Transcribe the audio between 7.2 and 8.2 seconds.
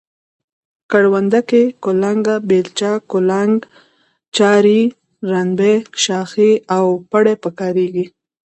په کاریږي.